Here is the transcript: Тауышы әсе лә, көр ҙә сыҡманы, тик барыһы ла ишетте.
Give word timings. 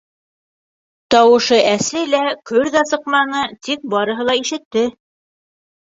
Тауышы 1.15 1.59
әсе 1.73 2.03
лә, 2.13 2.23
көр 2.53 2.71
ҙә 2.77 2.83
сыҡманы, 2.93 3.47
тик 3.69 3.87
барыһы 3.95 4.27
ла 4.31 4.39
ишетте. 4.45 4.85